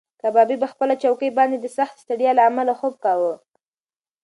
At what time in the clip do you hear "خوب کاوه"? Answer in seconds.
2.79-3.33